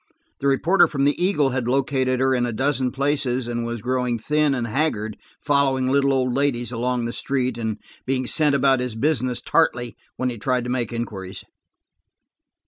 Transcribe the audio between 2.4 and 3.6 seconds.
a dozen places,